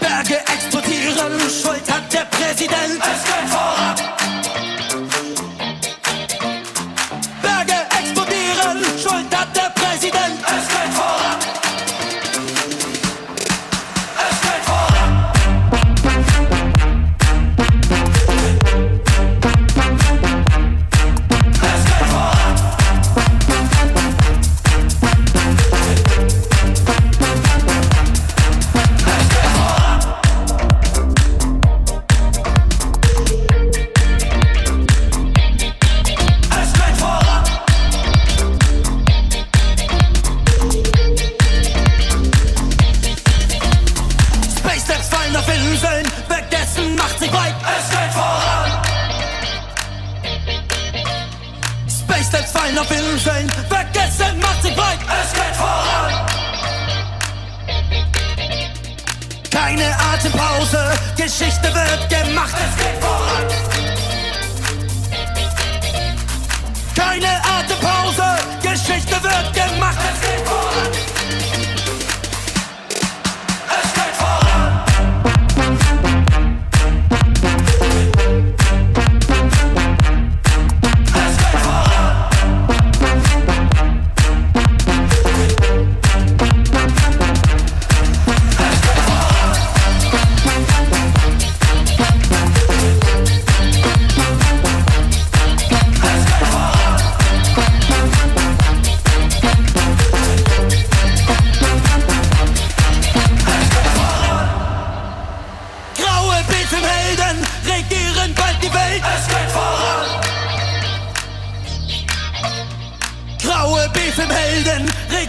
Berge 0.00 0.36
explodieren, 0.40 1.40
Schuld 1.48 1.90
hat 1.90 2.12
der 2.12 2.26
Präsident. 2.26 3.00
Es 3.00 3.24
geht 3.24 3.48
voran. 3.48 3.75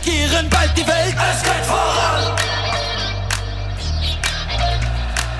regieren 0.07 0.49
bald 0.49 0.77
die 0.77 0.87
Welt. 0.87 1.15
Es 1.31 1.43
geht 1.43 1.65
voran. 1.65 2.37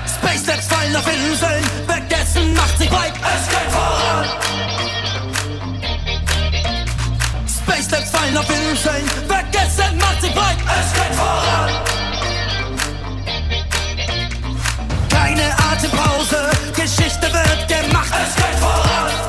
Space 0.06 0.66
fallen 0.66 0.96
auf 0.96 1.06
Inseln, 1.06 1.64
vergessen 1.86 2.54
macht 2.54 2.78
sich 2.78 2.90
breit. 2.90 3.12
Es 3.14 3.48
geht 3.48 3.70
voran. 3.70 4.24
Space 7.46 8.10
fallen 8.10 8.36
auf 8.36 8.50
Inseln, 8.50 9.08
vergessen 9.26 9.98
macht 9.98 10.20
sich 10.20 10.34
breit. 10.34 10.56
Es 10.80 10.92
geht 10.92 11.14
voran. 11.14 11.70
Keine 15.08 15.52
Atempause, 15.70 16.50
Geschichte 16.74 17.32
wird 17.32 17.68
gemacht. 17.68 18.12
Es 18.12 18.34
geht 18.34 18.58
voran. 18.58 19.27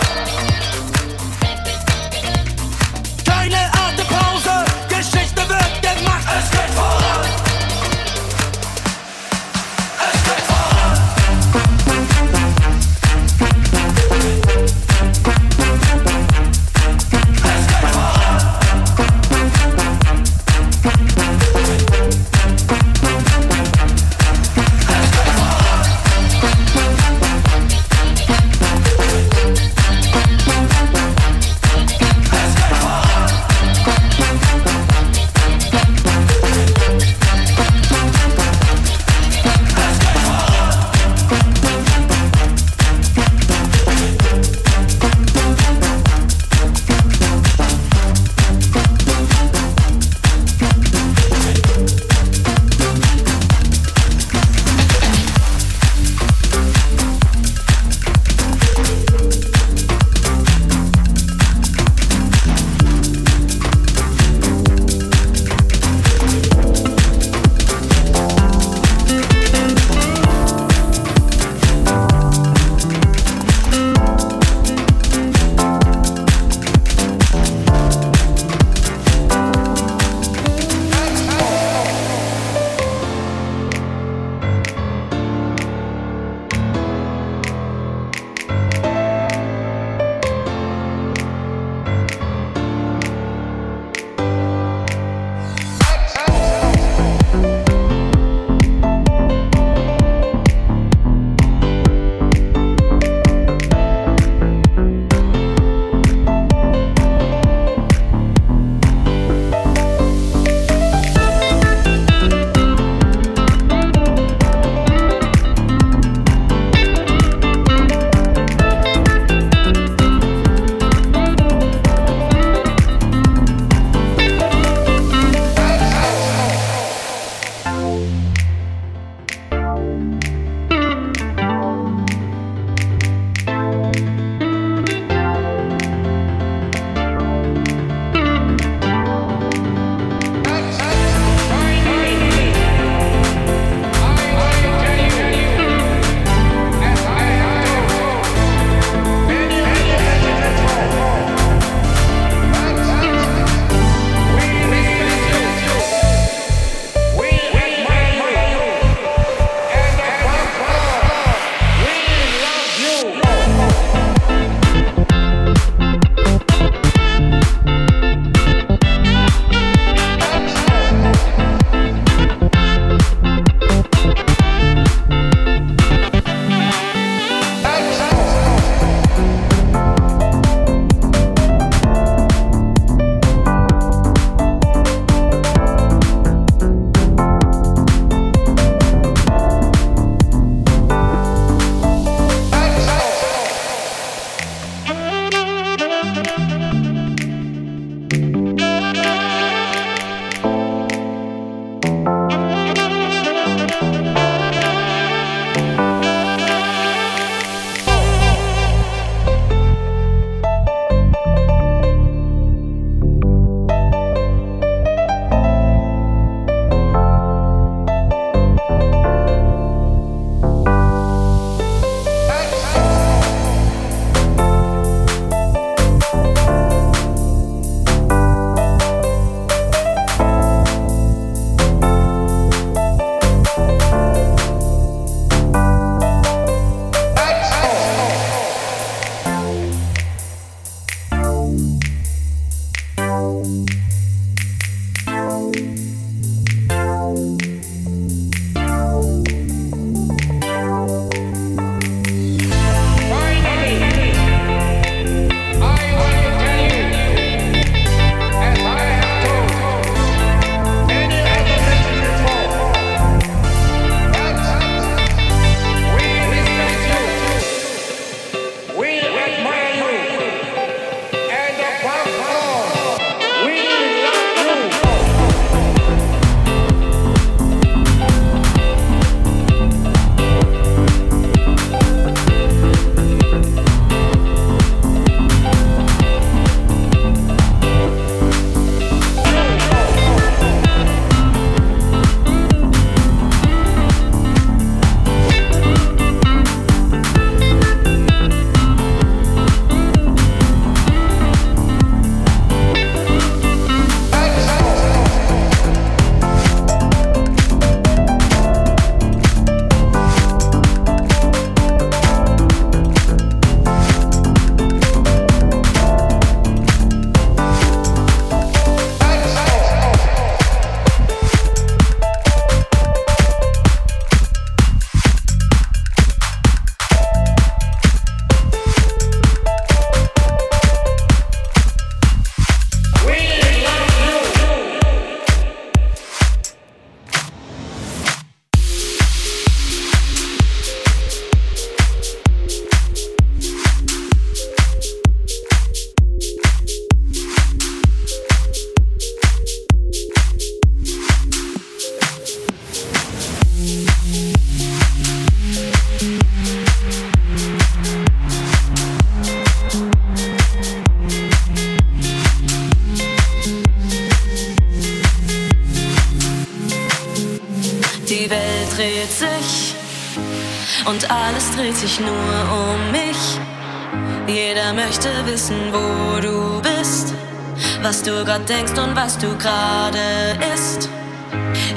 Was 379.03 379.17
du 379.17 379.29
gerade 379.37 380.37
isst. 380.53 380.89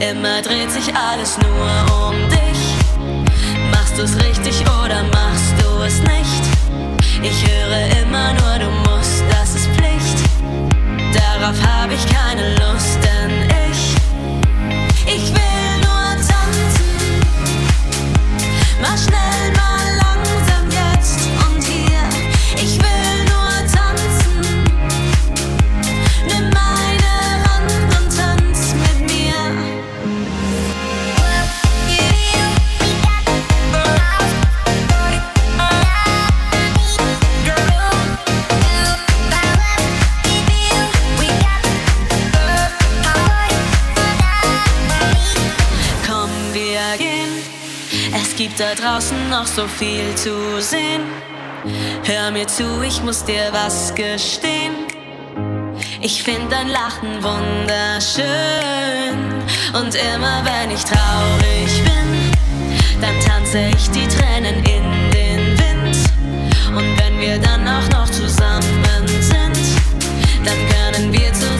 Immer 0.00 0.42
dreht 0.42 0.70
sich 0.72 0.92
alles 0.94 1.38
nur 1.38 1.86
um 1.86 1.91
so 49.54 49.68
viel 49.68 50.14
zu 50.14 50.60
sehen. 50.60 51.02
Hör 52.04 52.30
mir 52.30 52.46
zu, 52.46 52.82
ich 52.82 53.02
muss 53.02 53.22
dir 53.22 53.48
was 53.52 53.94
gestehen. 53.94 54.72
Ich 56.00 56.22
find 56.22 56.50
dein 56.50 56.68
Lachen 56.68 57.22
wunderschön. 57.22 58.24
Und 59.74 59.94
immer 59.94 60.42
wenn 60.44 60.70
ich 60.70 60.82
traurig 60.84 61.82
bin, 61.84 62.30
dann 63.00 63.20
tanze 63.20 63.58
ich 63.76 63.90
die 63.90 64.08
Tränen 64.08 64.56
in 64.64 65.10
den 65.10 65.58
Wind. 65.58 65.96
Und 66.74 66.98
wenn 66.98 67.20
wir 67.20 67.38
dann 67.38 67.68
auch 67.68 67.88
noch 67.90 68.10
zusammen 68.10 69.06
sind, 69.20 69.58
dann 70.44 70.58
können 70.68 71.12
wir 71.12 71.30
zusammen 71.34 71.51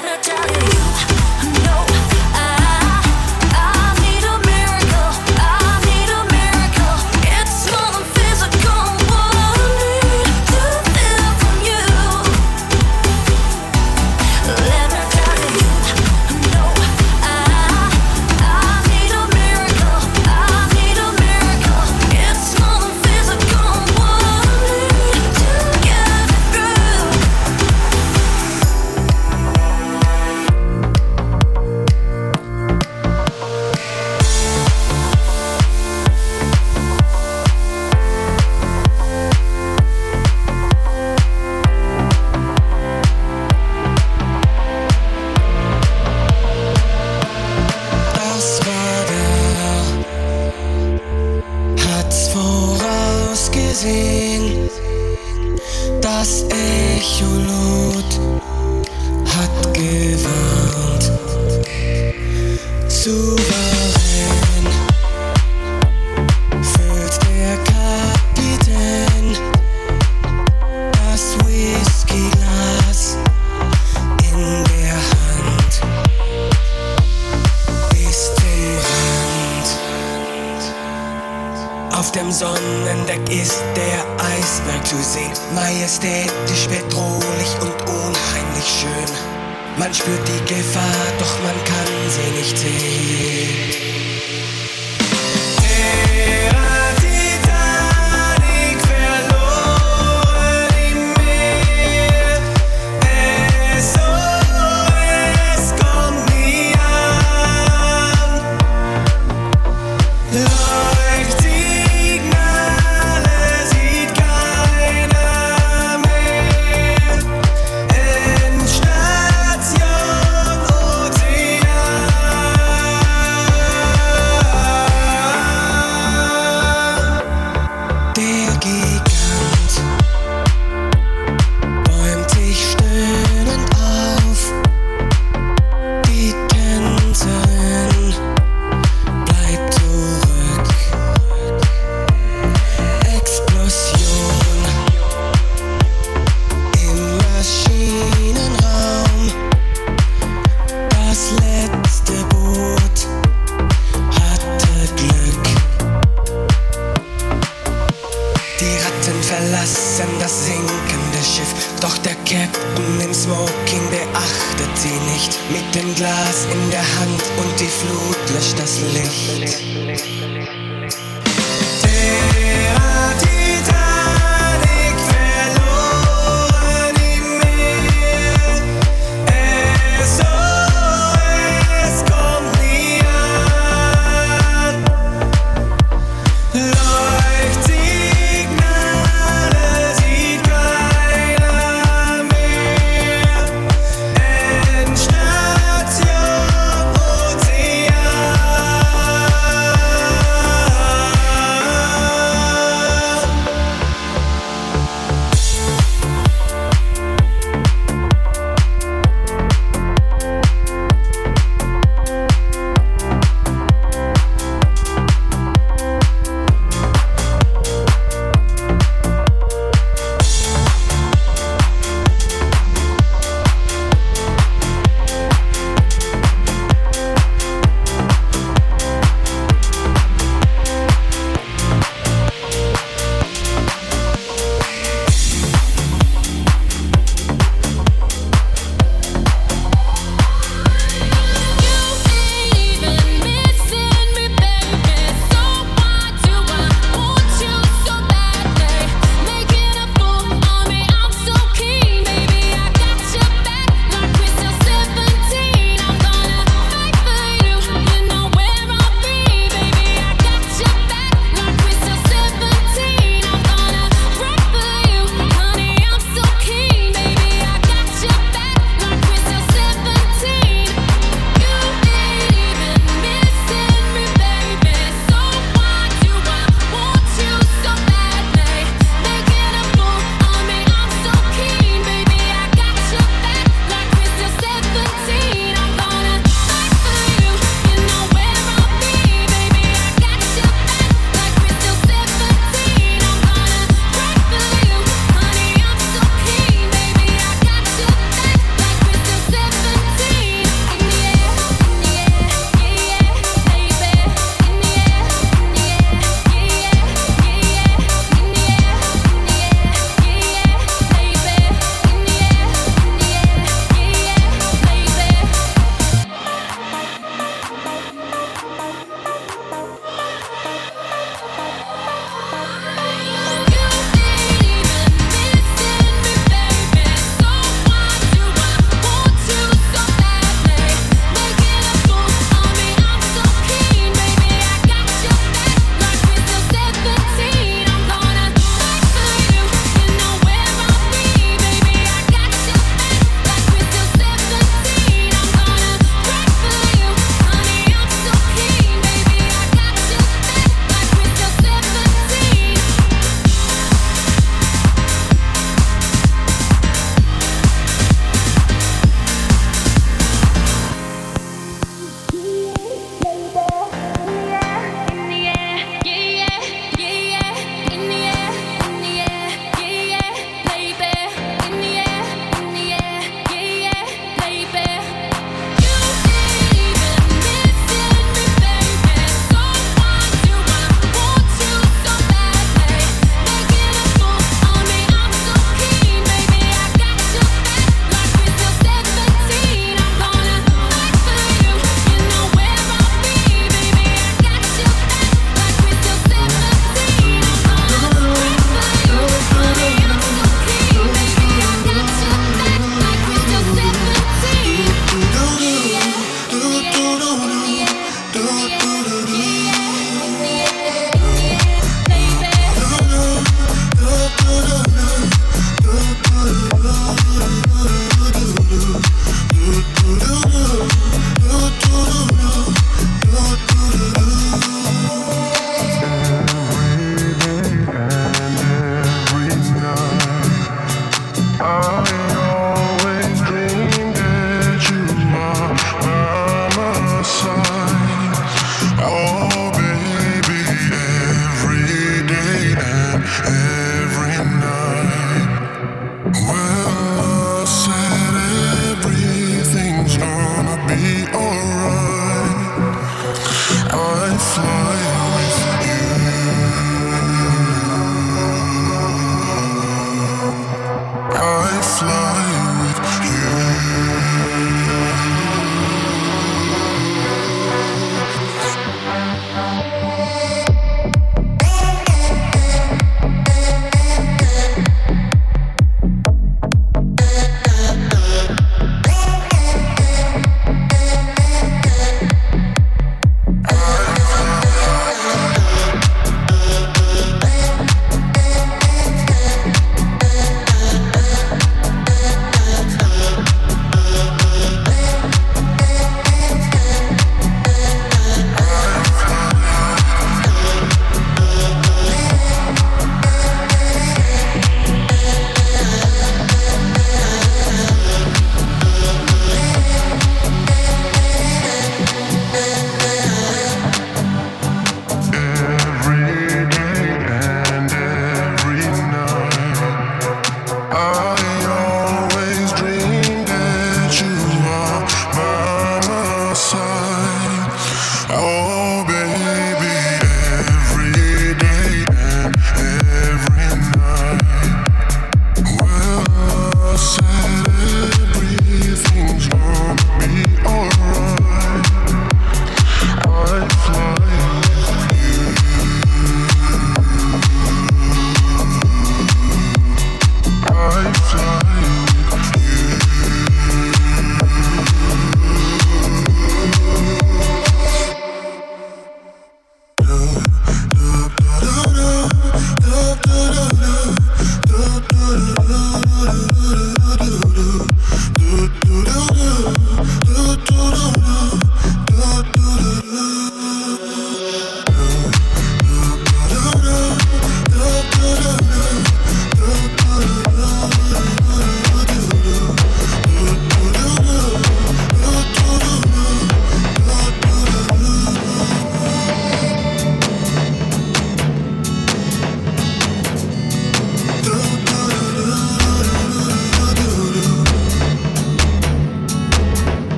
never 0.00 0.22
tell 0.22 0.82
you. 0.82 0.87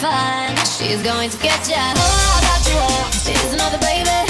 fine. 0.00 0.56
She's 0.64 1.02
going 1.02 1.28
to 1.28 1.38
get 1.38 1.68
ya. 1.68 1.76
Oh, 1.76 2.36
I 2.36 2.40
got 2.48 2.62
you. 2.72 3.34
She's 3.34 3.52
another 3.52 3.78
baby. 3.78 4.29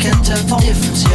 week-end 0.00 0.32
avant 0.32 0.60
les 0.60 0.74
frontières. 0.74 1.10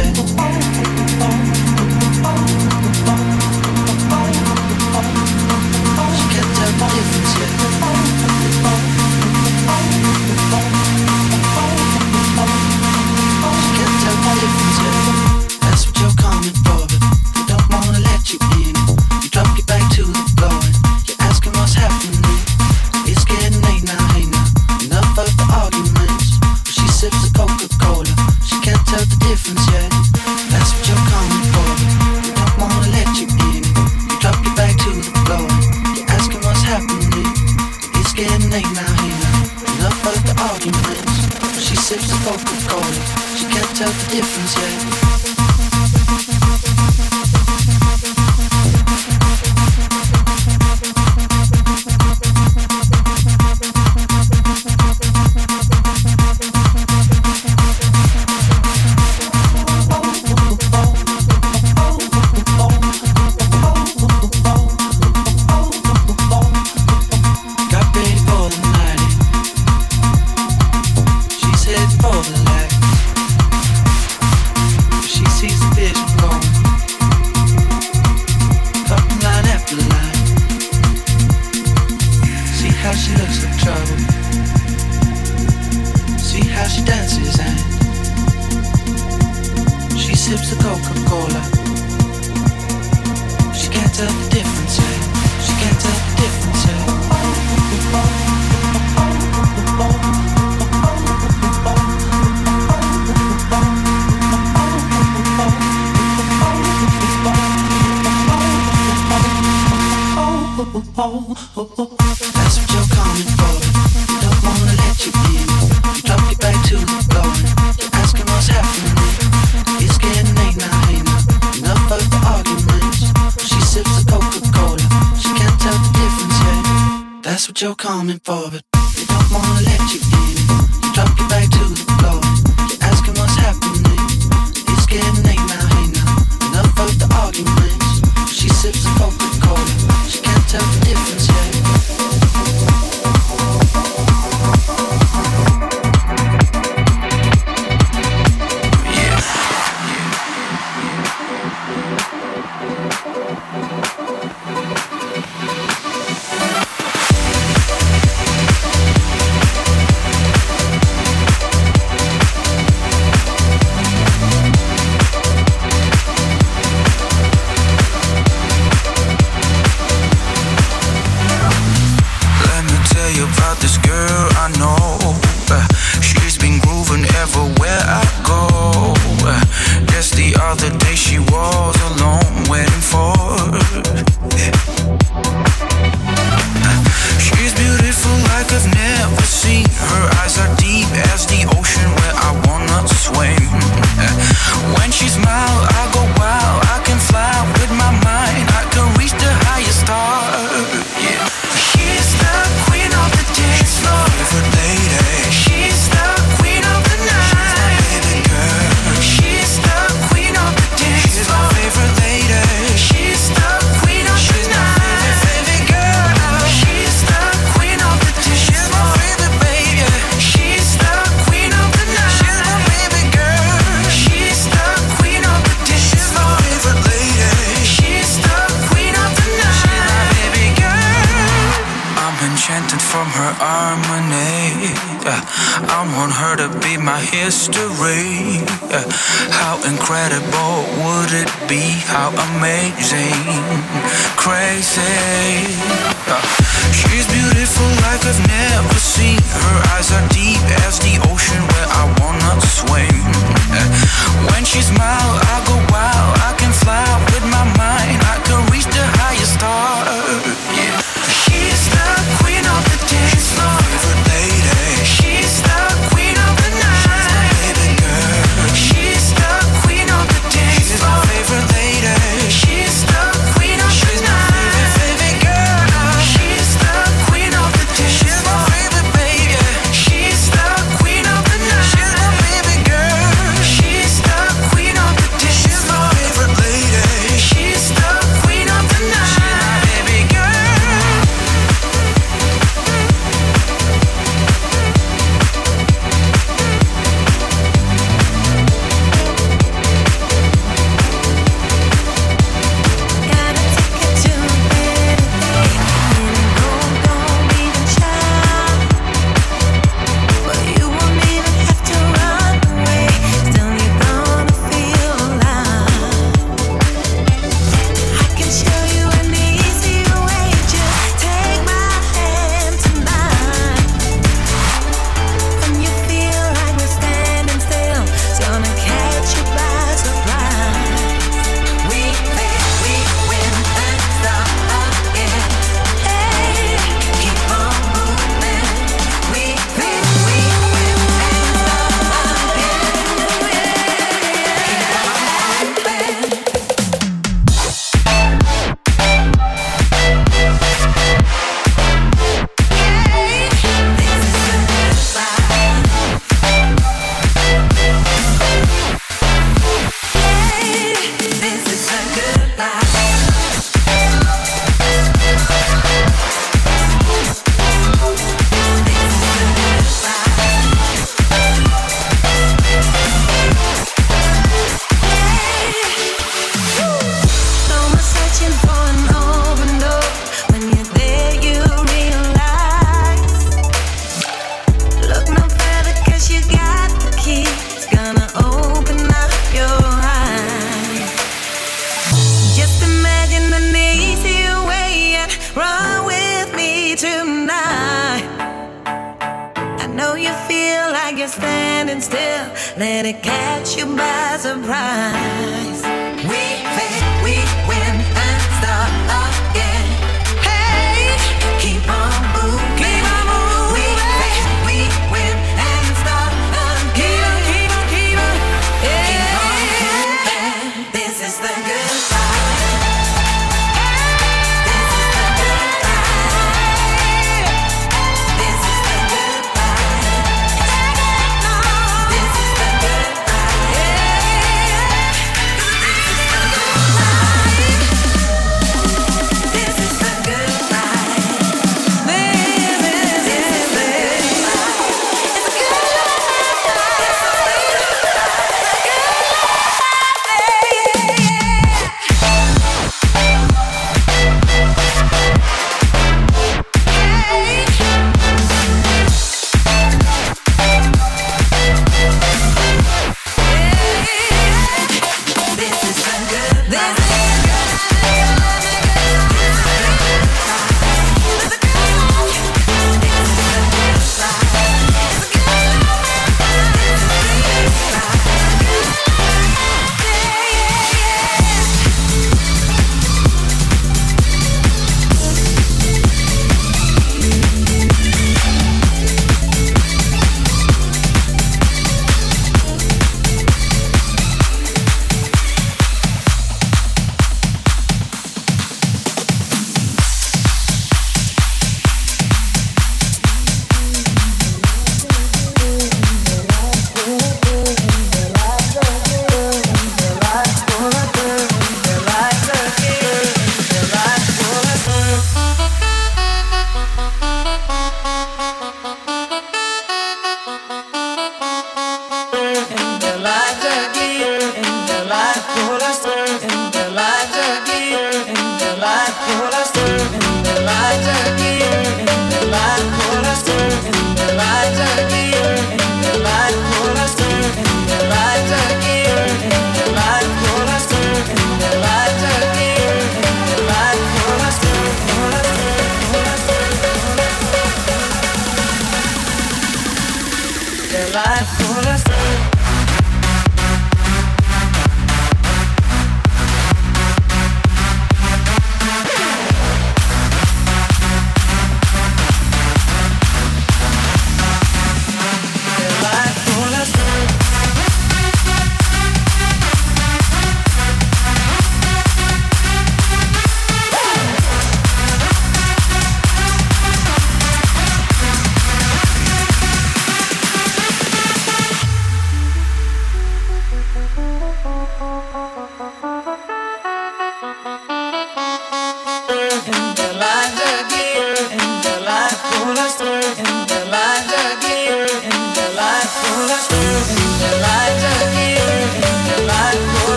standing 401.66 401.80
still. 401.80 402.58
Let 402.58 402.86
it 402.86 403.02
catch 403.02 403.56
you 403.56 403.66
by 403.76 404.16
surprise. 404.18 405.55